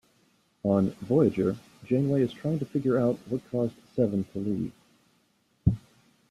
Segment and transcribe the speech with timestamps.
[0.63, 4.71] On "Voyager", Janeway is trying to figure out what caused Seven to leave.